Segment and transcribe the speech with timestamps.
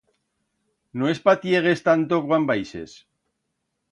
[1.01, 2.99] No espatiegues tanto cuan baixes.